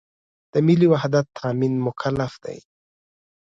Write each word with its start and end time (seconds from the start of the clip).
د 0.53 0.53
ملي 0.67 0.87
وحدت 0.93 1.25
تأمین 1.39 1.73
مکلف 1.87 2.33
دی. 2.43 2.57